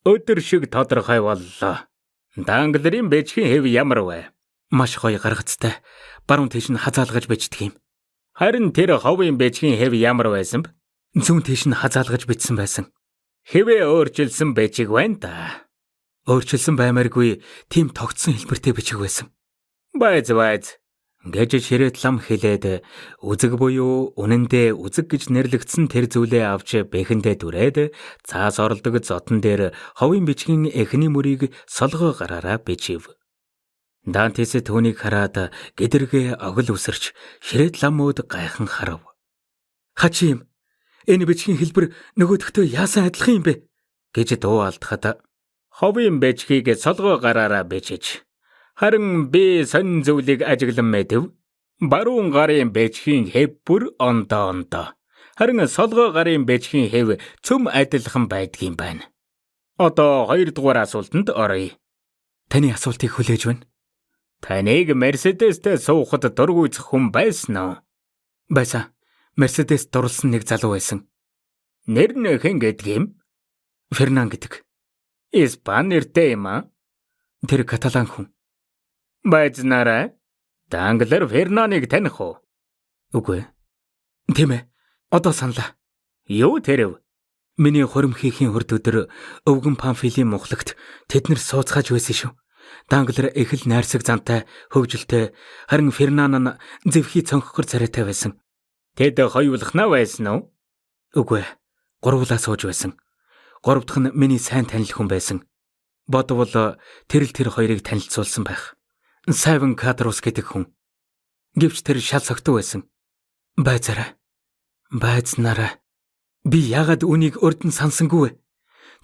[0.00, 1.84] Өдөр шиг тодорхой боллоо.
[2.32, 4.32] Данглерийн бэжхийн хэв ямар вэ?
[4.72, 5.76] Маш гоё гаргацтай.
[6.24, 7.74] Баруун тийш нь хазаалгаж бичдэг юм.
[8.32, 10.72] Харин тэр ховын бэжхийн хэв ямар байсан бэ?
[11.20, 12.88] Зүүн тийш нь хазаалгаж бичсэн байсан.
[13.44, 15.34] Хэвээ өөрчилсөн бэжиг байна да.
[16.24, 19.28] Өөрчилсөн баймааргүй тийм тогтсон хэлбэртэй бичиг байсан.
[19.92, 20.79] Байз байз
[21.20, 22.80] гэж ширээт лам хэлээд
[23.20, 27.76] үзэг буюу үнэндээ үзэг гэж нэрлэгдсэн тэр зүйлээ авч бэхэндээ дүрээд
[28.24, 33.12] цаас оролдог зотон дээр ховын бичгийн эхний мөрийг солгоо гараараа бичив.
[34.08, 37.12] Дантес түүнийг хараад гэдэргээ огл үсэрч
[37.44, 39.04] ширээт ламууд гайхан харав.
[39.92, 40.40] Хачи юм.
[41.04, 43.54] Энэ бичгийн хэлбэр нөгөөдөгтөө яасан адилхан юм бэ?
[44.16, 45.20] гэж дуу алдахад
[45.68, 48.24] ховын бичгийг солгоо гараараа бичиж
[48.80, 51.28] харин би сонин зүйлийг ажиглан мэдв.
[51.80, 54.86] Баруун гарын бичгийн хэв бүр ондоо ондоо.
[55.38, 59.04] Харин солгоо гарын бичгийн хэв цөм адилхан байдгийн байна.
[59.76, 61.76] Одоо хоёрдугаар асуултанд оръё.
[62.48, 63.64] Таны асуултыг хүлээж байна.
[64.40, 67.74] Таныг Мерседестэй суухад дургүйцэх хүн байсан уу?
[68.48, 68.88] Байсан.
[69.36, 71.04] Мерседес дурлсан нэг залуу байсан.
[71.86, 73.04] Нэр нь хэн гэдэг юм?
[73.92, 74.64] Фернан гэдэг.
[75.32, 76.68] Испани нэртэй юм аа?
[77.48, 78.26] Тэр каталан хүн.
[79.22, 80.16] Байзнараа
[80.70, 82.40] Данглер Фернаныг таних уу?
[83.12, 83.44] Үгүй.
[84.32, 84.64] Тийм ээ.
[85.10, 85.76] Одоо саналаа.
[86.24, 87.04] Юу тэрв?
[87.60, 89.12] Миний хурим хийхийн хурд өдөр
[89.44, 90.72] өвгөн памфилийн мухлагт
[91.12, 92.32] тэд нар сууцгааж байсан шүү.
[92.88, 95.36] Данглер их л найрсаг зантай, хөвгөлтэй,
[95.68, 96.56] харин Фернан нь
[96.88, 98.40] зэвхий цонхгор царайтай байсан.
[98.96, 100.40] Тэд хоёулахнаа байсан уу?
[101.12, 101.44] Үгүй.
[102.00, 102.96] Гурвуулаа сууж байсан.
[103.60, 105.44] Гурав дахь нь миний сайн танил хүн байсан.
[106.08, 108.79] Бодвол тэр л тэр хоёрыг танилцуулсан байх.
[109.32, 110.64] Сайвен Кадрус гэдэг хүн.
[111.54, 112.86] Гэвч тэр шал согтуу байсан.
[113.56, 114.18] Байцаараа.
[114.90, 115.78] Байцнараа.
[116.44, 118.30] Би яагаад үнийг нь сансангүй вэ?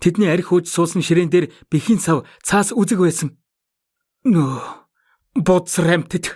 [0.00, 3.38] Тэдний арх хууж суусан ширээн дээр бэхийн сав цаас үзэг байсан.
[4.24, 4.60] Нөө.
[5.36, 6.34] Буцар амтд.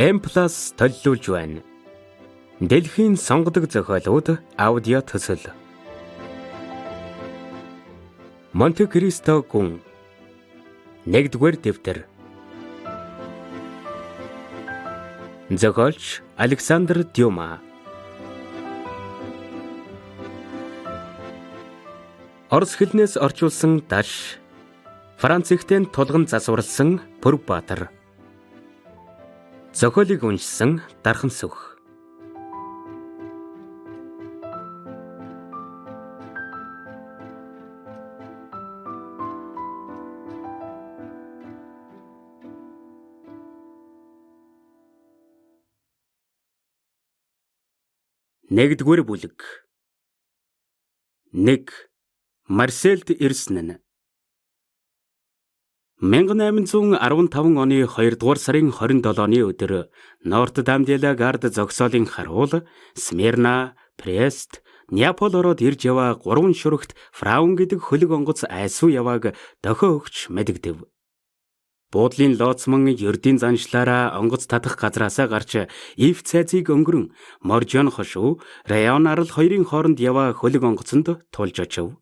[0.00, 1.60] M+ төлөвлөж байна.
[2.56, 5.52] Дэлхийн сонгодог зохиолууд аудио төсөл.
[8.56, 9.84] Монте Кристо гүн.
[11.04, 11.98] Нэгдүгээр дэвтэр.
[15.52, 17.60] Зохиолч Александр Дюма.
[22.48, 24.40] Орос хэлнээс орчуулсан Даш.
[25.20, 27.99] Франц ихтэн тулган засварласан Пүрбаатар.
[29.72, 31.78] Зохиолыг уншсан Дархан сүх.
[48.50, 49.38] Нэгдүгээр бүлэг.
[51.30, 51.70] 1
[52.50, 53.89] Марселд ирсэн нь
[56.00, 59.92] 1815 оны 2 дугаар сарын 27-ны өдөр
[60.24, 62.64] Норт Дамдела гард зогсоолын харуул
[62.96, 70.00] Смирна, Прест, Неаполь ороод ирж яваа гурван шүрэгт Фраун гэдэг хөлөг онгоц айсуу явааг дохио
[70.00, 70.88] өгч мэдэгдэв.
[71.92, 75.68] Буудлын лооцмон ердийн заншлаараа онгоц татах газраасаа гарч
[76.00, 77.12] Ив цайзыг өнгөрөн
[77.44, 82.00] Моржон хошуу Район арал хоёрын хооронд яваа хөлөг онгоцонд тулж очив.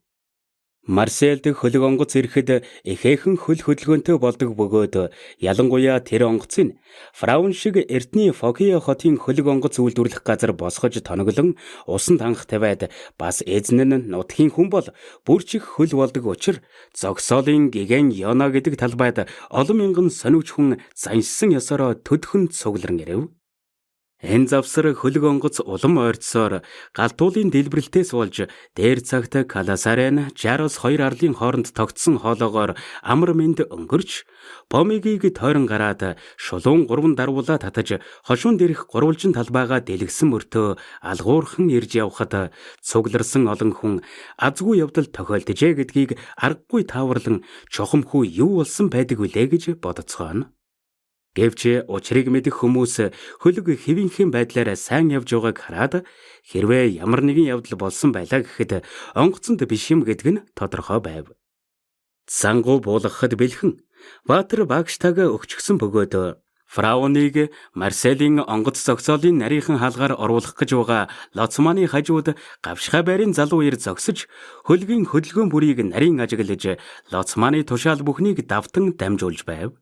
[0.89, 6.81] Марселд хөлөг онгоц ирэхэд ихээхэн хөл хөдөлгөөнтэй болдог бөгөөд ялангуяа тэр онгоцыг
[7.13, 12.89] Фраун шиг Эртний Фокио хотын хөлөг онгоц үйлдвэрлэх газар босгож тоноглон усан танх тавиад
[13.21, 14.89] бас эзэн нь нутгийн хүн бол
[15.29, 16.65] бүрчих хөл болдог учраа
[16.97, 23.29] зогсоолын гигэн Йона гэдэг талбайд олон мянган сониуч хүн заншсан ёсороо төдхөн цугларн ирэв.
[24.19, 31.39] Энэ завсар хөлөг онгоц улам ойрцсоор галтуулын дэлбэрэлтээс болж дээр цагт Каласарен Жарос хоёр арлын
[31.39, 32.75] хооронд тогтсон хоолоогоор
[33.07, 34.27] амар мэнд өнгөрч
[34.67, 42.03] Помигийг тойрон гараад шулуун гурван дарвуулаа татаж хошуун дээрх гурвалжин талбайгаа дэлгэсэн мөртөө алгуурхан ирж
[42.03, 42.51] явхад
[42.83, 43.95] цугларсан олон хүн
[44.35, 50.58] азгүй явдал тохиолджээ гэдгийг аргагүй тааварлан чухамхүү юу болсон байдаг вүлээ гэж бодоцгооно.
[51.39, 55.95] Гэвч учрыг мэдэх хүмүүс хөлөг хэвийнхэн байдлаар сайн явж байгааг хараад
[56.51, 58.83] хэрвээ ямар нэгэн явдал болсон байлаа гэхэд
[59.15, 61.31] онгоцонд биш юм гэдг нь тодорхой байв.
[62.27, 63.79] Сангу буулгахад бэлхэн
[64.27, 71.09] Баатар багштайгаа өгчгсөн бөгөөд Фрауныг Марселийн онгоц зогсоолын нарийнхан хаалгаар оруулах гэж байгаа
[71.39, 72.37] Лоцманы хажууд
[72.67, 74.29] гавшихай байрын залуу ир зогсож
[74.69, 76.77] хөлгийн хөдөлгөөн бүрийг нарийн ажиглаж
[77.13, 79.73] Лоцманы тушаал бүхнийг давтан дамжуулж байв.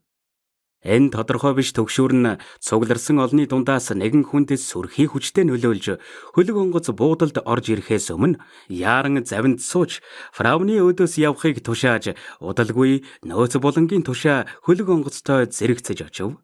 [0.85, 5.97] Энэ тодорхой биш төгшүүр нь цугларсан олны дундаас нэгэн хүндэс сүрхий хүчтэй нөлөөлж
[6.37, 8.37] хөлөг онгоц буудалд орж ирэхээс өмнө
[8.69, 10.05] яаран завинд сууж
[10.37, 16.37] фрауны өөдөөс явахыг тушааж удалгүй нөөц булангийн тушаа хөлөг онгоцтой зэрэгцэж очив.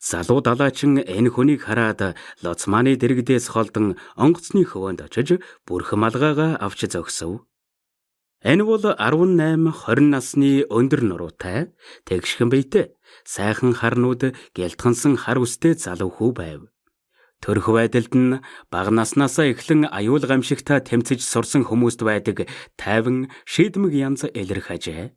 [0.00, 5.38] Залуу далайчин энэ хүнийг хараад Лоцманы дэрэгдээс холдон онгоцны хөвөнд очиж
[5.68, 7.44] бүрхэм алгаагаа авч зогсов.
[8.42, 9.38] Энэ бол 18
[9.70, 11.70] 20 насны өндөр нуруутай
[12.10, 12.90] тэгшхэн биетэй
[13.22, 16.60] сайхан харнууд гялтгансан хар үстэй залуу хүү байв.
[17.38, 24.26] Төрх байдалд нь бага наснаасаа эхлэн аюул гамшигтай тэмцэж сурсан хүмүүст байдаг тайван шийдмэг янз
[24.26, 25.14] илэрхажээ.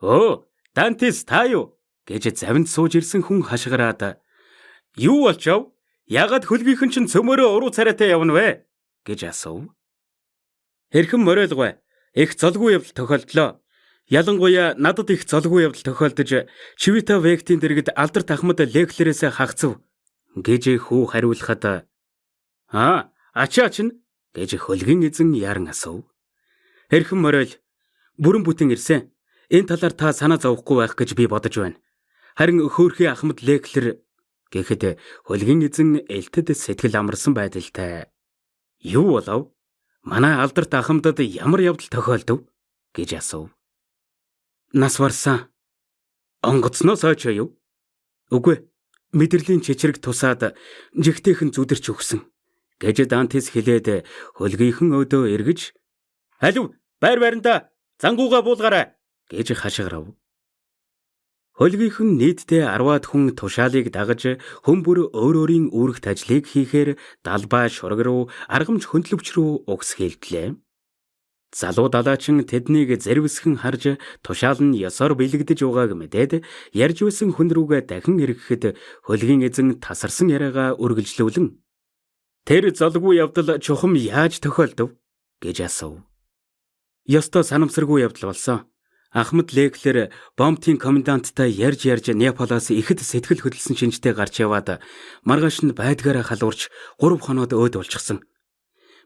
[0.00, 1.76] "Өө, Дантис та юу?"
[2.08, 4.20] гэж завинд сууж ирсэн хүн хашгираад
[4.96, 5.72] "Юу болчов?
[6.08, 8.48] Ягаад хөлгийнхэн чинь цөмөрөө уруу царайтай явна вэ?"
[9.04, 9.68] гэж асуув.
[10.92, 11.76] "Хэрхэн морийлгой?
[12.16, 13.60] Их золгүй явдал тохиолдлоо.
[14.08, 16.48] Ялангуяа надад их золгүй явдал тохиолдож
[16.80, 19.76] Чивита Вектийн дэргэд алдарт ахмад Леклерээс хагцв
[20.32, 21.84] гэж хүү хариулахад
[22.72, 24.00] "Аа, ачаа чинь"
[24.32, 26.08] гэж хөлгийн эзэн яран асуув.
[26.88, 27.52] "Хэрхэн морийл?
[28.16, 29.12] Бүрэн бүтэн ирсэн.
[29.52, 31.76] Энэ талаар та санаа зовхгүй байх гэж би бодож байна.
[32.34, 34.00] Харин хөөхий Ахмад Леклер
[34.52, 34.96] гэхэд
[35.28, 38.08] хөлгийн эзэн элтэд сэтгэл амарсан байдалтай.
[38.80, 39.55] Юу болов?
[40.06, 42.46] Манай алдарт ахмадад ямар явдал тохиолдов?
[42.94, 43.50] гэж асуув.
[44.72, 45.50] Нас барсан.
[46.46, 47.58] Онгоцноос ойч юу?
[48.30, 48.70] Үгүй.
[49.10, 50.54] Мэдрэлийн чичрэг тусаад
[50.94, 52.22] жигтэйхэн зүдэрч өгсөн.
[52.78, 54.06] гэж Дантис хэлээд
[54.38, 55.74] хөлгийнхэн өдөө эргэж
[56.38, 56.70] "Алив
[57.02, 58.94] байр байранда зангууга буулгаарай"
[59.26, 60.14] гэж хашгирав.
[61.56, 68.00] Хөлгийнхэн нийтдээ 10-аад хүн тушаалыг дагаж хүн бүр өөр өөрийн үүрэгт ажлыг хийхээр далбай шураг
[68.04, 70.60] руу аргамж хөндлөвч рүү угс хэлтлээ.
[71.56, 76.32] Залуу далаачин тэднийг зэрвсхэн харж тушаал нь ёсоор бэлэгдэж байгааг мэдээд
[76.76, 78.76] ярьж байсан хүн рүүгээ дахин эргэхэд
[79.08, 81.56] хөлгийн эзэн тасарсан яриагаа үргэлжлүүлэн
[82.46, 84.94] Тэр золгүй явдал чухам яаж тохиолдов
[85.42, 86.06] гэж асуув.
[87.02, 88.70] Ёстой санамсаргүй явдал болсон.
[89.12, 94.82] Ахмад Леклер бомтын коменданттай ярьж ярьж Неаполоос ихэд сэтгэл хөдлөсөн шинжтэй гарч яваад
[95.22, 96.68] маргааш нь байдгаараа халуурч
[96.98, 98.26] 3 хоноод өөд болчихсон.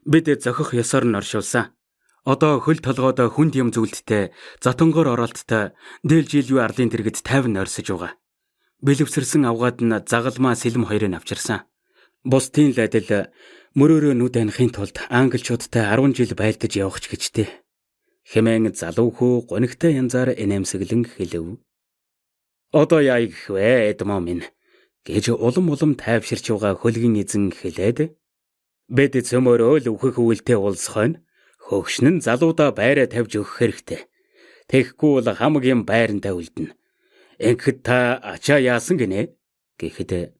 [0.05, 1.71] Бид зохих ёсоор нь оршуулсан.
[2.25, 4.29] Одоо хөл толгойд хүнд юм зүйлдтэй,
[4.61, 5.73] затонгоор оролттой,
[6.05, 8.13] дээл жил юу арлын дэргэд 50 нойрсож байгаа.
[8.85, 11.65] Бэлэвсэрсэн авгаад нь загалмаа сэлэм хоёрыг авчирсан.
[12.21, 13.33] Бусдын лайдал
[13.73, 17.49] мөрөөрөө нүд анихын тулд англичуудтай 10 жил байлдаж явах ч гэжтэй
[18.29, 21.57] хэмээн залуу хөө гонигтай янзаар инээмсэглэн хэлэв.
[22.71, 24.45] Одоо яа гэх вэ эдмоо минь
[25.07, 28.13] гэж улам улам тайвширч байгаа хөлгийн эзэн хэлээд
[28.91, 31.19] бэд цөмөрөө л үхэх уулзах нь
[31.65, 34.01] хөгшин нь залуудаа байраа тавьж өгөх хэрэгтэй.
[34.69, 36.75] Тэгэхгүй бол хамгийн байрандаа үлдэнэ.
[37.41, 39.35] Ингэхэд та ачаа яасан гинэ?
[39.81, 40.37] гэхэд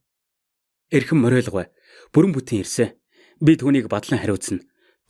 [0.94, 1.66] эрхэм морийлгой
[2.14, 2.94] бүрэн бүтэн ирсэн.
[3.42, 4.62] Би түүнийг батлан хариуцна.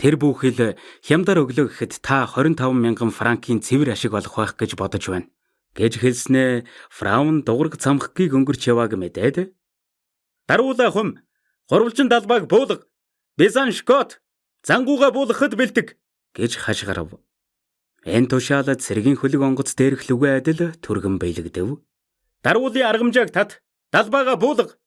[0.01, 0.73] Тэр бүхэл
[1.05, 5.29] хямдар өглөө гэхэд та 25 мянган франкийн цэвэр ашиг олох байх гэж бодож байна.
[5.77, 9.53] гэж хэлснээ Фраун дуураг цамхгийг өнгөрч явааг мэдээд
[10.49, 11.21] даруулаа хум
[11.69, 12.81] гурвалжин далбааг буулга!
[13.37, 14.25] Бизан Шкот
[14.65, 16.01] зангууга буулгахад бэлтэг
[16.33, 17.21] гэж хашгирав.
[18.01, 21.77] Энэ тушаал цэргийн хөлөг онгоц дээрх лүгэ адил түргэн бэлэгдэв.
[22.41, 23.61] Даруулын аргамжааг тат!
[23.93, 24.80] Далбаага буулга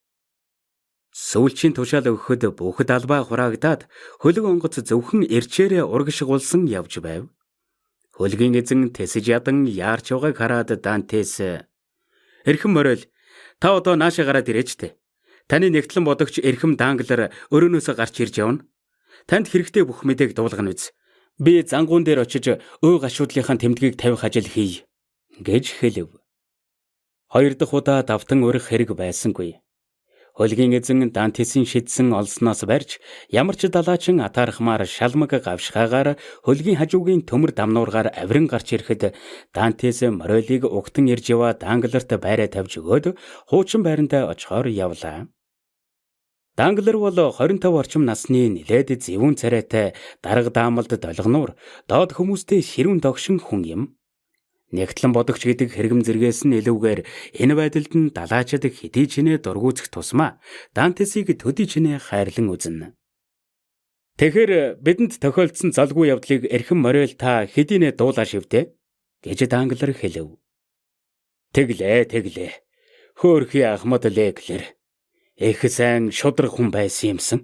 [1.14, 3.86] Сүүлчийн тушаал өгөхөд бүхэд албаа хураагдаад
[4.18, 7.30] хөлөг онгоц зөвхөн эрчээрээ урагшгуулсан явж байв.
[8.18, 11.38] Хөлгийн эзэн тэсэж ядан яарч байгааг хараад Дантес
[12.50, 13.06] "Эрхэм морил,
[13.62, 14.98] та одоо наашаа гараад ирээч тэ.
[15.46, 18.66] Таны нэгтлэн бодогч эрхэм Данглер өрөөнөөсөө гарч ирж явна.
[19.30, 20.90] Танд хэрэгтэй бүх мэдээг дуулгана биз.
[21.38, 24.82] Би зангуун дээр очиж өө гашуудлынхаа тэмдгийг тавих ажил хий"
[25.38, 26.10] гэж хэлв.
[27.30, 29.62] Хоёр дахь удаа давтан урих хэрэг байсангүй.
[30.34, 32.98] Хөлгийн эзэн Дантесийн шидсэн олсноос барьж
[33.30, 39.14] ямар ч далаачин атаархмаар шалмаг гавшхаагаар хөлгийн хажуугийн төмөр дамнуургаар авиран гарч ирэхэд
[39.54, 43.14] Дантес Морелиг угтан ирж яваа Данглерт байраа тавьж өгөөд
[43.46, 45.30] хуучин байрандаа очихоор явлаа.
[46.58, 51.54] Данглер бол 25 орчим насны нилээд зэвүүн царайтай дарга даамалд долгонуур
[51.86, 53.82] доод хүмүүстэй ширүүн догшин хүн юм.
[54.74, 57.00] Нэгтлэн бодогч гэдэг хэрэгэм зэргээс нь илүүгээр
[57.38, 60.42] энэ байдалд нь далаачид хэдий чинээ дургуутсах тусмаа
[60.74, 62.86] Дантесийг төдий чинээ хайрлан үзнэ.
[64.18, 68.74] Тэгэхээр бидэнд тохиолдсон залгүй явдлыг эрхэм морил та хэдийнэ дуулаа шивдэ
[69.22, 70.28] гэж Данглер хэлэв.
[71.54, 72.52] Тэглээ, тэглээ.
[73.14, 74.74] Хөөхий Ахмад Леклер
[75.36, 77.40] их сайн шудраг хүн байсан юмсан.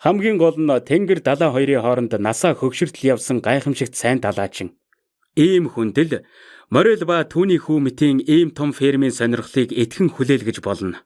[0.00, 4.76] Хамгийн гол нь Тэнгэр далаа хоёрын хооронд насаа хөгшөртөл явсан гайхамшигт сайн далаачин.
[5.36, 6.22] Ийм хүндэл
[6.70, 11.02] Морил ба түүний хүү мэтийн ийм том фермийн сонирхлыг итгэн хүлээлгэж болно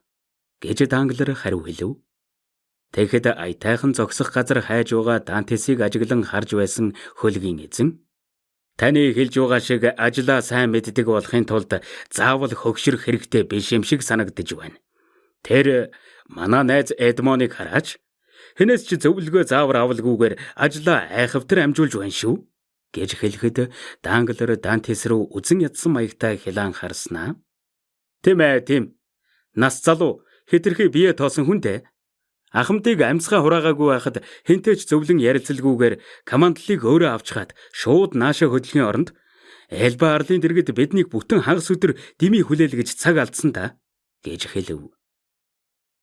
[0.61, 1.97] гэж Данглер хариу хэлв.
[2.93, 8.01] Тэгэхэд аятайхан зогсох газар хайж байгаа Дантесийг ажиглан харж байсан хөлгийн эзэн
[8.77, 14.01] таны хэлж байгаа шиг ажлаа сайн мэддэг болохын тулд заавал хөгшрөх хэрэгтэй биш юм шиг
[14.01, 14.77] санагдаж байна.
[15.41, 15.93] Тэр
[16.29, 17.97] манай найз Эдмоныг хараач
[18.57, 22.48] хэнээс ч зөвлөгөө заавар авалгүйгээр ажлаа айхавтар амжуулж байна шүү
[22.95, 23.57] гэж хэлэхэд
[24.01, 27.37] Данглер Дантес рүү үзен ядсан маягтай хилан харснаа.
[28.23, 28.83] Тийм ээ, тийм.
[29.55, 31.85] Нас залуу хэтэрхий бие тоосон хүн дээ.
[32.49, 39.09] Ахмадыг амьсгаа хураагаагүй байхад хинтээч зөвлөн ярилцалгүйгээр командлыг өөрөө авчгаад шууд нааша хөдөлгөхийн оронд
[39.69, 43.77] Элба арлын дэргэд биднийг бүтэн хагас өдөр дими хүлээлгэж цаг алдсан та
[44.25, 44.89] гэж хэлв.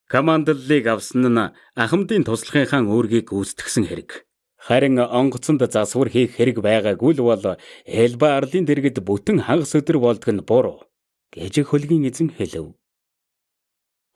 [0.07, 4.23] Командлыг авсан нь Ахмадын туслахынхаа үүргийг гүйцэтгсэн хэрэг.
[4.57, 7.45] Харин онгоцонд засвар хийх хэрэг байгаагүй л бол
[7.85, 10.89] Элба арлын дэргэд бүтэн хагас өдөр болдг нь буруу
[11.31, 12.73] гэж хөлгийн эзэн хэлв.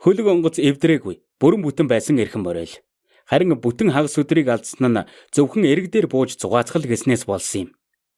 [0.00, 2.72] Хөлөг онгоц эвдрээгүй бүрэн бүтэн байсан эрхэм морил.
[3.28, 5.06] Харин бүтэн хагас өдрийг алдсан нь
[5.36, 7.70] зөвхөн эрэг дээр бууж зугаацгал гэснээс болсон юм.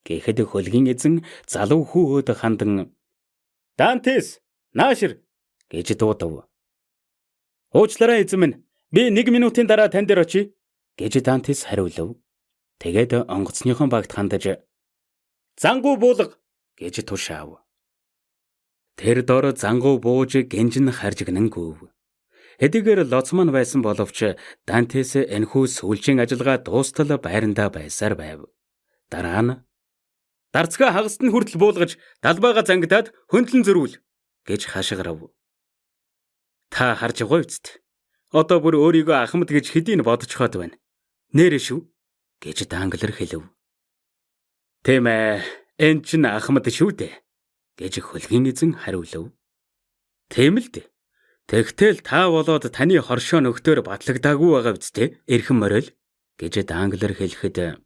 [0.06, 2.94] Гэхэд хөлгийн эзэн залуу хөөд хандан
[3.76, 4.38] Дантес
[4.78, 5.18] наашир
[5.70, 6.46] гэж дуудав.
[7.74, 8.56] Уучлаарай эзэн минь.
[8.94, 10.54] Би 1 минутын дараа тань дээр очие
[10.98, 12.18] гэж Дантес хариулв.
[12.82, 14.62] Тэгээд онгоцныхон багт хандаж
[15.56, 16.36] Зангуу буулга
[16.78, 17.62] гэж тушаав.
[18.96, 21.88] Тэр дор зангуу бууж гинжин харжигнангүйв.
[22.60, 24.36] Хэдийгээр лоцман байсан боловч
[24.68, 28.40] Дантес энхүү сүүлчийн ажиллагаа дуустал байрандаа байсаар байв.
[29.10, 29.52] Дараа нь
[30.52, 33.94] Дарцгаа хагаст нь хүртэл буулгаж далбайгаа зангидаад хөндлөн зөрүүл
[34.44, 35.32] гэж хашгирав.
[36.68, 37.64] Та харж байгаа үст.
[38.36, 40.76] Одоо бүр өөрийгөө ахмад гэж хэдийн бодцоход байна.
[41.32, 41.80] Нэрэ шүү
[42.44, 43.48] гэж Данглер хэлв.
[44.84, 45.40] Тийм ээ,
[45.80, 47.14] энэ ч ахмад шүү дээ
[47.80, 49.32] гэж хөлгийн эзэн хариулв.
[50.28, 50.92] Тийм л дээ.
[51.48, 55.24] Тэгтэл та болоод таны хоршоо нөхдөр батлагдаагүй байгаа биз дээ?
[55.24, 55.88] Эрхэм морил
[56.36, 57.80] гэж Данглер хэлэхэд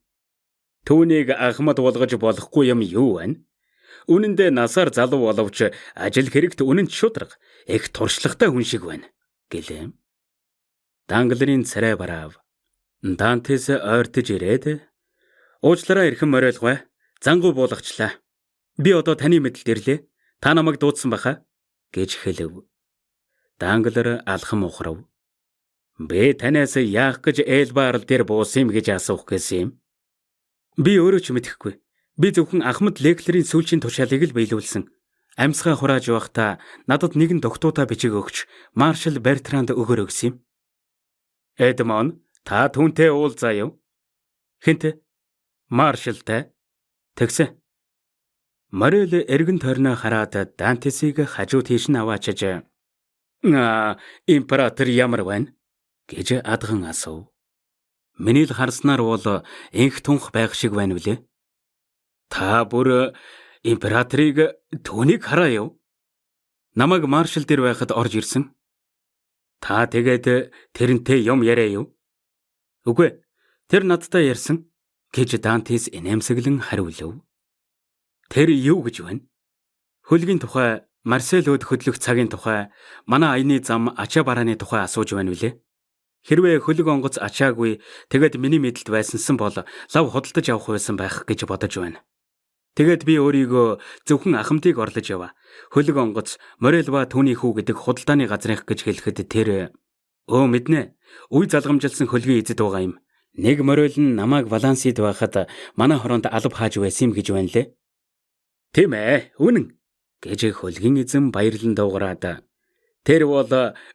[0.87, 3.43] түүнийг ахмад болгож болохгүй юм юу вэ?
[4.07, 9.11] Үнэн дээр насаар залуу боловч ажил хэрэгт үнэн шудраг их туршлагатай хүн шиг байна
[9.51, 9.91] гэлээ.
[11.11, 12.39] Данглерийн царай бараав.
[13.15, 14.83] Дантес ойртож ирээд
[15.63, 16.83] уучлаарай эрхэм морилгой.
[17.23, 18.19] Зангуу буулгачлаа.
[18.83, 19.99] Би одоо таны мэдэлд ирлээ.
[20.43, 21.47] Та намайг дуудсан баха
[21.95, 22.67] гэж хэлв.
[23.63, 25.07] Данглер алхам ухрав.
[25.99, 29.71] Би танаас яах гэж Элбарл дээр буусан юм гэж асуух гэсэн юм.
[30.75, 31.79] Би өөрөө ч мэдэхгүй.
[32.19, 34.91] Би зөвхөн Ахмад Леклерийн сүүлчийн тушаалыг л биелүүлсэн.
[35.39, 36.59] Амьсгаа хурааж явахдаа
[36.91, 40.35] надад нэгэн докторта бичиг өгч Маршал Бертранд өгөр өгсөн юм.
[41.57, 43.71] Эдмон, та түүнтэй уулзаа юу?
[44.63, 45.03] Хинт?
[45.69, 46.55] Маршалтай.
[47.19, 47.59] Тэгсэн.
[48.71, 52.63] Морел эргэн тойрноо хараад Дантесийг хажуу тийш нь аваачиж
[53.43, 55.51] "Аа, император ямар байна?"
[56.07, 57.27] гэж адган асуув.
[58.19, 61.19] Миний л харснаар бол инх тунх байх шиг байна вүлээ.
[62.31, 63.15] Та бүр
[63.63, 64.55] императорыг
[64.87, 65.69] түүнийг хараа юу?
[66.75, 68.55] Намайг маршал дээр байхад орж ирсэн.
[69.61, 71.96] Та тэгээд тэрнтэй юм яриа юу?
[72.87, 73.19] Үгүй.
[73.67, 74.71] Тэр надтай ярьсан
[75.11, 77.19] гэж Дантес инээмсэглэн хариулв.
[78.31, 79.27] Тэр юу гэж байна?
[80.07, 82.71] Хөлгийн тухай, Марселод хөдлөх цагийн тухай,
[83.11, 85.59] манай аяны зам ачаа барааны тухай асууж байна үлээ.
[86.27, 91.47] Хэрвээ хөлөг онгоц ачаагүй тэгээд миний мэдэлд байсансан бол лав худалдаж авах байсан байх гэж
[91.47, 92.03] бодож байна.
[92.75, 95.31] Тэгээд би өөрийгөө зөвхөн ахмадыг орлож яваа.
[95.71, 99.49] Хөлөг онгоц, Морел ба түүний хүү гэдэг худалдааны газрынх гэж хэлэхэд тэр
[100.27, 100.81] өө мэднэ.
[101.31, 102.95] Үе залгамжилсан хөлгийн эзэд байгаа юм.
[103.37, 105.47] Нэг Морел нь намайг балансид байхад
[105.79, 107.67] манай хороонд алба хааж байсан юм гэж байна лээ.
[108.75, 109.77] Тийм ээ, үнэн
[110.23, 112.43] гэж хөлгийн эзэн баярлан дуугараад
[113.07, 113.53] тэр бол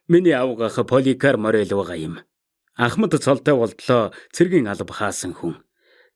[0.08, 2.14] миний авгах поликар морел байгаа юм.
[2.76, 5.60] Ахмад цолтой болдлоо цэргийн алба хаасан хүн.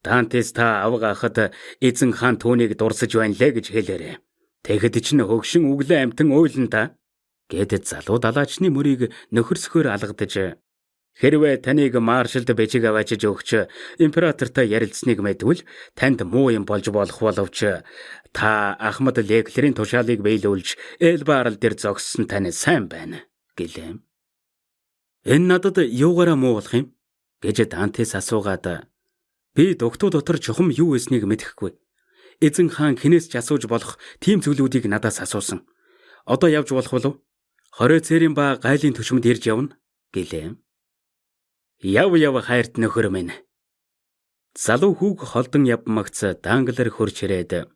[0.03, 4.19] Дантес та авгахад эзэн хаан түүнийг дурсаж байна лээ гэж хэлээрэ.
[4.65, 6.97] Тэгэхэд чинь хөгшин өглөө амтан уйлан та
[7.51, 10.59] гэдэд залуу далаачны мөрийг нөхөрсгөөр алгадаж
[11.17, 13.49] Хэрвээ таныг маршалд бэжиг аваачиж өгч
[13.97, 15.65] императортой ярилцсныг мэдвэл
[15.97, 17.59] танд муу юм болж болох боловч
[18.37, 23.25] та Ахмад Леклерийн тушаалыг биелүүлж Элбарл дээр зогссон тань сайн байна
[23.57, 23.97] гэлээ.
[25.25, 26.93] Энэ надад юугаараа муу болох юм
[27.41, 28.85] гэж Дантес асуугаад
[29.57, 31.73] би дугтуу дотор чухам юу байсныг мэдэхгүй.
[32.45, 35.65] Эзэн хаан хинээс ч асууж болох тийм зүйлүүдийг надаас асуусан.
[36.29, 37.15] Одоо явж болох болов?
[37.77, 39.77] Хорой цэрийн ба гайлын төчмөд ирж явна
[40.17, 40.57] гэлээ.
[41.85, 43.37] Яв яв хайрт нөхөр минь.
[44.57, 47.69] Залуу хүүг холдон явмагц данглэр хурч ирээд.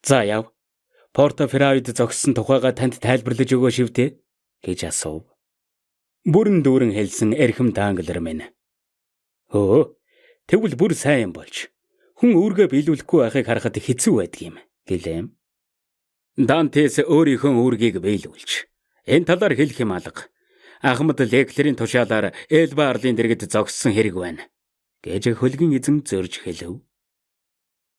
[0.00, 0.56] За яв.
[1.12, 4.08] Порто Ферраид зогссон тухайга танд тайлбарлаж өгөө шивтээ
[4.64, 5.28] гэж асуув.
[6.24, 8.48] Бүрэн дүүрэн хэлсэн эрхэм данглэр минь.
[9.52, 10.00] Өө,
[10.48, 11.68] тэгвэл бүр сайн юм болж.
[12.16, 14.56] Хүн өөргөө биелүүлэхгүй байхыг харахад хэцүү байдгийм
[14.88, 15.28] гэлээ.
[16.40, 18.72] Дантес өөрийнхөө үүргийг биелүүлж
[19.06, 20.28] энэ талаар хэлэх юм алга.
[20.82, 24.44] Ахмад лекторийн тушаалаар Элба арлын дэргэд зогссон хэрэг байна
[25.02, 26.82] гэж хөлгийн эзэн зөрж хэлв.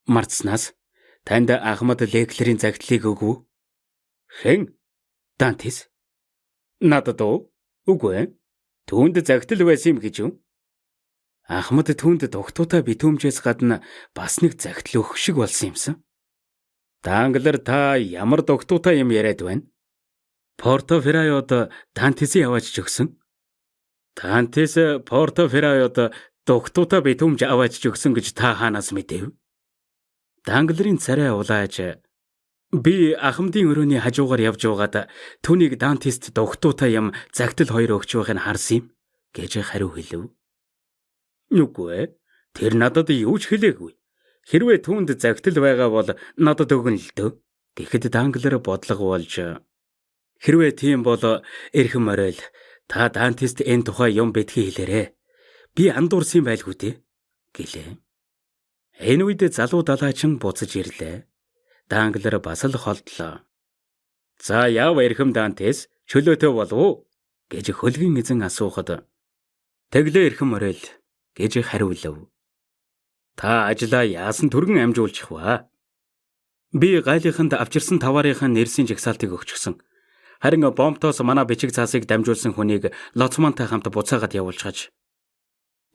[0.05, 0.75] Марцнаас
[1.25, 3.47] танд Ахмад лекторийн загтлыг өгв.
[4.27, 4.77] Хэн?
[5.39, 5.89] Дантес.
[6.79, 7.49] Надад уу?
[7.87, 8.35] Үгүй.
[8.87, 10.31] Түүнд загтал байсан юм гэж юу?
[11.47, 13.79] Ахмад түүнд дугтуутай битүүмжээс гадна
[14.11, 15.95] бас нэг загтал өгөх шиг болсон юмсан.
[17.03, 19.63] Данглер та ямар дугтуутай юм яриад байна?
[20.57, 21.53] Порто Феррайод
[21.93, 23.13] Тантисийг аваач өгсөн.
[24.17, 24.73] Тантис
[25.05, 26.11] Порто Феррайод
[26.49, 29.37] дугтуутай битүүмж аваач өгсөн гэж та хаанаас мэдэв?
[30.49, 32.01] Данглерийн царай улааж
[32.73, 35.07] би ахмадын өрөөний хажуугаар явж байгаад
[35.45, 38.85] түүнийг Дантист дугтуутай юм загтал хоёр өгч байгааг нь харсан юм
[39.37, 40.33] гэж хариу хэлв.
[41.53, 42.17] Нүггүй.
[42.57, 43.93] Тэр надад юу ч хэлээгүй.
[44.49, 47.29] Хэрвээ түүнд загтал байгаа бол надад өгнө л дөө.
[47.77, 49.31] Тэгэхэд Данглер бодлого болж
[50.43, 51.23] хэрвээ тийм бол
[51.73, 52.39] эрхэм морил
[52.87, 55.13] та Дантист энэ тухай юм битгий хэлээрэ.
[55.75, 56.95] Би андуурсан байлгүй дээ
[57.55, 57.89] гэлээ.
[59.11, 61.25] Энэ үед залуу далаачин буцаж ирлээ.
[61.89, 63.45] Данглер бас л холдлоо.
[64.41, 67.05] За яав эрхэм Дантес чөлөөтэй болов
[67.51, 69.05] гэж хөлгийн эзэн асуухад
[69.91, 70.83] Тэглээ эрхэм морил
[71.37, 72.27] гэж хариулв.
[73.39, 75.69] Та ажлаа яасан түргэн амжуулчих ба.
[76.73, 79.79] Би гайлынханд авчирсан таваарынхаа нэрсийн жагсаалтыг өгчихсөн.
[80.41, 84.93] Харин бомбтоос манай бичиг цаасыг дамжуулсан хүнийг лоцмонтой хамт буцаагаад явуулчихаж.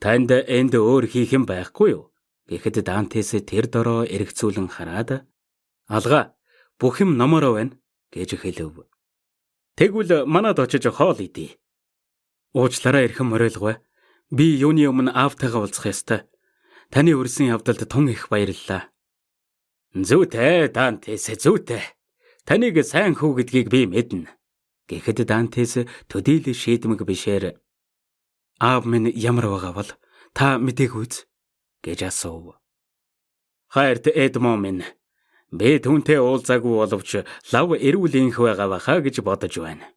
[0.03, 2.11] Танд энд өөр хийх юм байхгүй юу?
[2.49, 5.23] Гэхэд Дантес тэр дороо эргцүүлэн хараад
[5.87, 6.35] алга
[6.75, 7.79] бүх юм номороо байна
[8.11, 8.83] гэж хэлв.
[9.79, 11.55] Тэгвэл манад очиж хоол идэ.
[12.53, 13.79] Уучлаарай эрхэм морилгой.
[14.29, 16.19] Би юуны өмнө аавтайгаа уулзах ёстой.
[16.91, 18.91] Таны өрсөн явдалд тун их баярлалаа.
[19.95, 21.81] Зүйтэй Дантес зүйтэй.
[22.43, 24.27] Таныг сайн хүү гэдгийг би мэднэ.
[24.91, 27.55] Гэхэд Дантес төдийл шийдмэг бишээр
[28.59, 29.89] аав минь ямар байгаа бол
[30.35, 31.23] та мдэггүйз
[31.79, 32.59] гэж асуув.
[33.71, 34.83] Хайрт Эдмон минь
[35.55, 37.23] би түнтэй уулзаагүй боловч
[37.55, 39.87] лав эрүүл инх байгаа баха гэж бодож байна.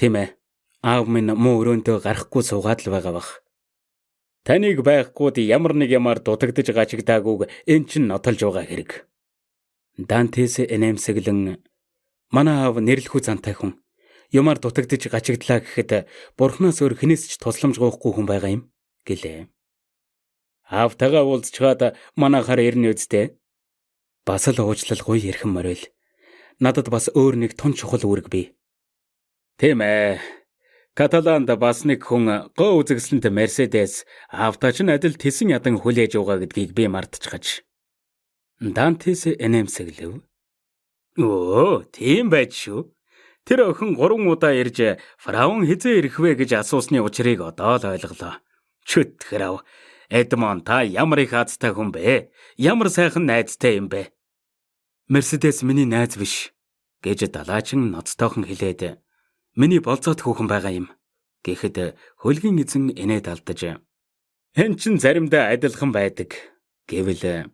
[0.00, 0.32] Тийм ээ.
[0.80, 3.44] Аав минь муу өрөөндөө гарахгүй суугаад л байгаа бах.
[4.48, 9.09] Таныг байхгүйд ямар нэг ямаар дутагдж гачигдаагүйг эн чин нотолж байгаа хэрэг.
[9.98, 11.58] Дантес энэмсэглэн
[12.30, 13.78] манай аав нэрлэхүү зантай хүн.
[14.30, 16.06] Юмар дутагдж гачигдлаа гэхэд
[16.38, 18.62] бурхнаас өөр хинээс ч тусламж гоохгүй хүн байгаа юм
[19.02, 19.50] гэлээ.
[20.70, 23.34] Аавтайгаа уулзчаад манайхаар ирнэ үсттэй.
[24.22, 25.82] Бас л уучлалгүй ярих морил.
[26.62, 28.54] Надад бас өөр нэг тун чухал үүрэг бий.
[29.58, 30.22] Тийм ээ.
[30.94, 36.70] Каталанд бас нэг хүн гоо үзэгсэлэнт Мерседес авточ нь адил тесэн ядан хүлээж байгаа гэдгийг
[36.78, 37.66] би мартчихаж.
[38.60, 40.20] Дантес энэмсэглэв.
[41.16, 42.92] Оо, тийм байж шүү.
[43.48, 48.36] Тэр охин 3 удаа ирж фраун хизээ ирэх вэ гэж асуусны учрыг одоо л ойлголоо.
[48.84, 49.64] Чөт хэрав.
[50.12, 52.28] Эдмон та ямар их азтай хүн бэ?
[52.60, 54.12] Ямар сайхан найзтай юм бэ?
[55.08, 56.52] Мерседес миний найз биш
[57.00, 59.00] гэж далаачин ноцтойхон хэлээд
[59.56, 60.86] Миний болцоод хүүхэн байгаа юм.
[61.42, 63.82] Гэхэд хөлгийн эзэн инээд алдаж
[64.54, 66.38] "Эн чин заримдаа адилхан байдаг"
[66.86, 67.50] гэвэл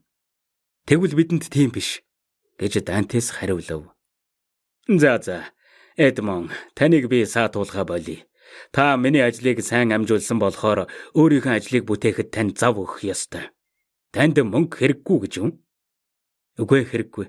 [0.86, 2.02] "Тэгвэл бидэнд тийм биш"
[2.60, 3.92] гэж Дантес хариулв.
[4.88, 5.38] За за.
[5.96, 8.24] Эдмон, таныг би саатуулга болъё.
[8.70, 10.86] Та миний ажлыг сайн амжуулсан болохоор
[11.18, 13.50] өөрийнхөө ажлыг бүтээхэд тань зав өгөх ёстой.
[14.12, 15.50] Танд мөнгө хэрэггүй гэж юм?
[16.60, 17.26] Үгүй хэрэггүй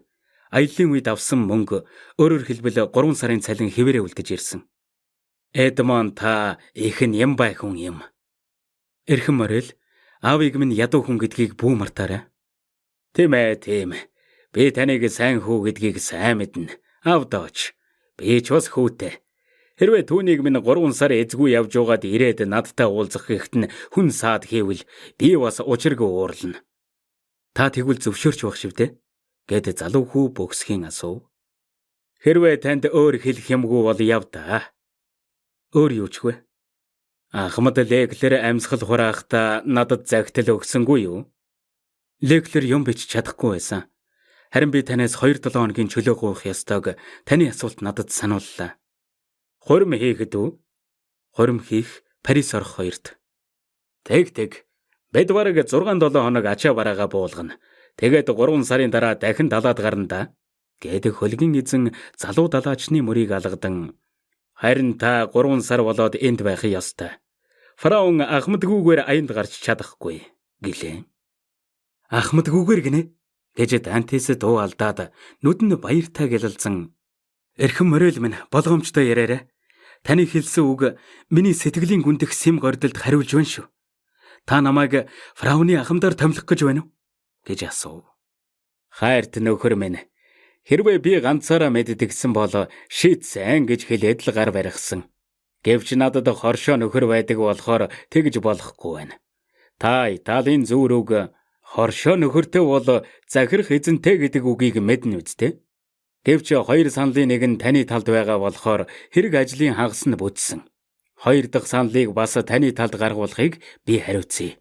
[0.51, 1.83] аяллаа үед авсан мөнгө
[2.19, 4.61] өөрөөр хэлбэл 3 сарын цалин хэвээрээ үлдэж ирсэн.
[5.53, 7.97] Эдмон та их нь юм бай хүн юм.
[9.07, 9.67] Эрхэм морил
[10.21, 12.27] аавыг минь ядуу хүн гэдгийг бүү мартаарай.
[13.15, 13.91] Тийм ээ, тийм.
[14.53, 16.75] Би таныг сайн хүү гэдгийг сайн мэднэ.
[17.03, 17.77] Авдооч.
[18.17, 19.21] Би ч бас хүүтэй.
[19.77, 24.49] Хэрвээ түүнийг минь 3 сар эзгүй явж байгаад ирээд надтай уулзах гэхэд нь хүн саад
[24.49, 24.81] хийвэл
[25.21, 26.57] би бас учиргүй уурлна.
[27.53, 28.85] Та тэгвэл зөвшөөрч байх шивдэ
[29.45, 31.29] гэд залуу хүү бөхсхийн асуув.
[32.25, 34.73] Хэрвээ танд өөр хэлэх юмгүй бол яв да.
[35.77, 36.33] Өөр юу ч вэ?
[37.29, 41.29] Ахмад Леклер амьсгал хураахта надад загтал өгсөнгүй юу?
[42.21, 43.85] Леклер юм бич чадахгүй байсан.
[44.49, 46.97] Харин би танаас 2-7 хоногийн чөлөө гуйх ёстойг
[47.29, 48.79] таны асуулт надад санууллаа.
[49.61, 50.57] Хурим хийхэд үү?
[51.37, 53.19] Хурим хийх Парис орох хоёрт.
[54.03, 54.65] Тэг тэг.
[55.13, 57.61] Бид бараг 6-7 хоног ачаа бараага буулгана.
[58.01, 60.21] Тэгээд 3 сарын дараа дахин далаад гарна да.
[60.81, 63.93] Гэдэг хөлгийн эзэн залуу далаачны мөрийг алгадан
[64.57, 67.21] харин та 3 сар болоод энд байх ёстой.
[67.77, 70.25] Фараон ахмадгүйгээр аянд гарч чадахгүй
[70.65, 71.05] гэлээ.
[72.07, 73.01] Ахмадгүйгээр гинэ
[73.59, 75.11] гэж Дантес дуу алдаад
[75.43, 76.95] нүдэн баяртай гэлэлцэн
[77.57, 79.49] Эрхэм мөрөөл минь болгоомжтой яриараа.
[80.05, 81.01] Таны хэлсэн үг
[81.33, 83.65] миний сэтгэлийн гүндэх сэм гордолд хариулж байна шүү.
[84.45, 86.91] Та намайг фрауны ахмадаар томилох гэж байна уу?
[87.47, 88.05] гэж асуув.
[88.93, 90.05] Хайрт нөхөр минь
[90.69, 95.09] хэрвээ би ганцаараа мэддэгсэн бол шийд сайн гэж хэлээд л гар барихсан.
[95.65, 99.15] Гэвч надад хоршоо нөхөр байдаг болохоор тэгж болохгүй байна.
[99.81, 101.33] Та Италийн зүүрөг
[101.73, 105.59] хоршоо нөхөртэй бол захирах эзэнтэй гэдэг үгийг мэднэ үсттэй.
[106.23, 110.63] Гэвч хоёр саналын нэг нь таны талд байгаа болохоор хэрэг ажлын хагас нь бүтсэн.
[111.19, 114.55] Хоёр дахь саналыг бас таны талд гаргуулахыг би хариуцъя.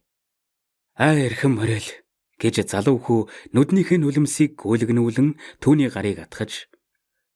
[0.99, 1.89] Аа эрхэм мөрөл
[2.43, 3.21] гэж залуу хүү
[3.55, 6.69] нүднийхээ нүлэмсийг гүйлгнүүлэн түүний гарыг атгаж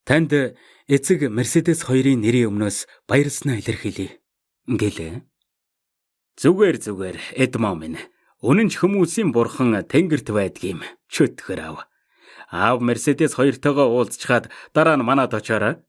[0.05, 0.57] танд
[0.87, 4.19] эцэг Мерседес хоёрын нэрийн өмнөөс баярлснаа илэрхийлье.
[4.67, 5.25] Ингээл.
[6.41, 7.99] Зүгээр зүгээр Эдмон минь
[8.41, 10.81] Үнэн ч хүмүүсийн бурхан тэнгэрт байдгийм.
[11.13, 11.77] Чөтгөр ав.
[12.49, 15.85] Аав Мерседес хоёртойгоо уулзчаад дараа нь манад очоорой.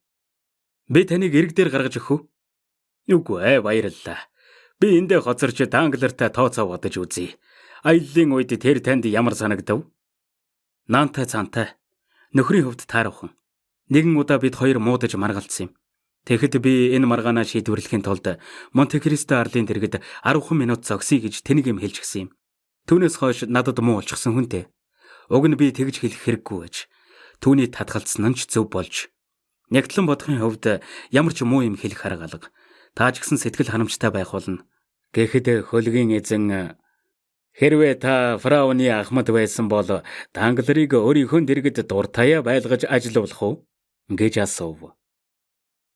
[0.84, 2.20] Би таныг эрг дээр гаргаж өгөх үү?
[3.16, 4.20] Үгүй ээ баярлалаа.
[4.76, 7.40] Би эндээ хоцорч танглертай тооцоо бодож үзье.
[7.88, 9.88] Аяллаа үед тэр танд ямар санагдав?
[10.92, 11.72] Наантай цаантай.
[12.36, 13.32] Нөхрийн хувьд таарахын.
[13.88, 15.76] Нэгэн удаа бид хоёр муудаж маргалцсан юм.
[16.28, 18.38] Тэгэхэд би энэ маргаанаа шийдвэрлэхийн тулд
[18.76, 22.30] Монте Кристо арлын дэргэд 10 минут зогсъё гэж тэнийг юм хэлж гисэн юм.
[22.88, 24.66] Түүнээс хойш надад муу болчихсон хүнтэй.
[25.30, 26.76] Уг нь би тэгж хэлэх хэрэггүй байж.
[27.42, 29.10] Түүний татгалцсан нь ч зөв болж.
[29.70, 30.82] Нягтлан бодохын хувьд
[31.14, 32.48] ямар ч муу юм хэлэх арга алга.
[32.98, 34.66] Та ч гэсэн сэтгэл ханамжтай байх болно.
[35.14, 36.76] Гэхэд хөлгийн эзэн
[37.52, 40.00] Хэрвээ та фрауны ахмад байсан бол
[40.32, 43.54] танглерыг өөрийнхөө дэргэд дуртаяа байлгаж ажиллуулах уу?
[44.08, 44.96] гэж асуув.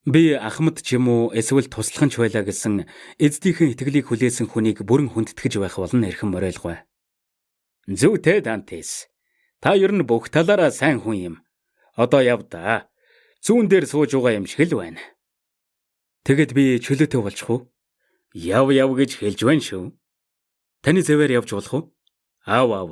[0.06, 2.86] Би ахмад ч юм уу эсвэл туслахын ч байлаа гэсэн
[3.18, 6.78] эздийнхээ итгэлийг хүлээсэн хүнийг бүрэн хүндэтгэж байх болно эрхэм морайлгүй.
[7.90, 9.10] Зүйтэй Дантес.
[9.58, 11.34] Та ер нь бүх талаараа сайн хүн юм.
[11.98, 12.86] Одоо яв да.
[13.42, 15.02] Зүүн дээр сууж байгаа юм шиг л байна.
[16.22, 17.66] Тэгэд би чөлөөтэй болчих уу?
[18.30, 19.90] Яв яв гэж хэлж байна шүү.
[20.86, 21.84] Таны зэвээр явж болох уу?
[22.46, 22.90] Аав аав.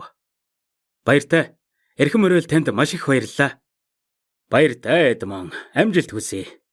[1.06, 1.54] Баяртай.
[1.94, 3.62] Эрхэм мөрөөл танд маш их баярлалаа.
[4.50, 5.54] Баяртай Эдмон.
[5.78, 6.63] Амжилт хүсье.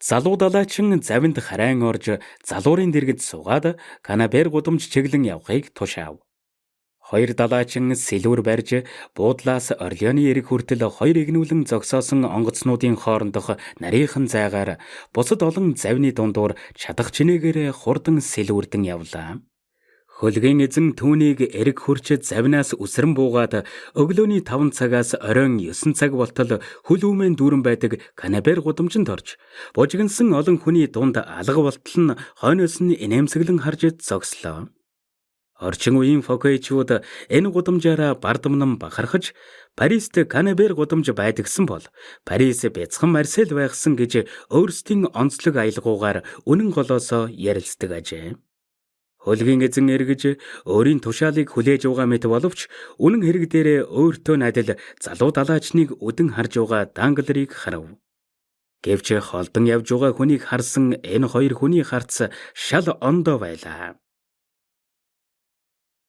[0.00, 2.06] Залуу далайчин завинд харайн орж
[2.48, 6.24] залуурын дэргэд суугаад канабер гудамж чиглэн явахыг тушаав.
[7.10, 8.86] Хоёр далайчин сэлвэр барьж
[9.16, 14.78] буудлаас Орлеоны эрэг хүртэл хоёр игнүүлэн зогсоосон онгоцнуудын хоорондох нарийнхан зайгаар
[15.12, 19.42] бусад олон завны дундуур чадах чинээгээр хурдан сэлвэрдэн явлаа.
[20.20, 23.64] Хөлгийн эзэн түүнийг эрг хурч завнаас үсрэн буугаад
[23.96, 29.40] өглөөний 5 цагаас оройн 9 цаг болтол хөл үүмэн дүүрэн байдаг канабер гудамжинд орж
[29.72, 34.68] бужигнсан олон хүний дунд алга болтол нь хойноос нь инээмсэглэн харж зогслоо.
[35.56, 37.00] Орчин үеийн фокейчүүд
[37.32, 39.32] энэ гудамжаараа бардамнам бахархаж
[39.72, 41.84] Парист канабер гудамж байдагсан бол
[42.28, 48.36] Парис бяцхан Марсель байхсан гэж өөрсдийн онцлог аялгуугаар үнэн голоосоо ярилцдаг ажээ.
[49.24, 50.22] Хөлгийн эзэн эргэж
[50.64, 52.60] өөрийн тушаалыг хүлээж байгаа мэт боловч
[53.04, 54.70] үнэн хэрэг дээрээ өөртөө найдал
[55.04, 57.84] залуу далаачныг үдэн харж байгаа данглерыг харав.
[58.80, 64.00] Гэвч холдон явж байгаа хүнийг харсан энэ хоёр хүний харц шал ондоо байлаа.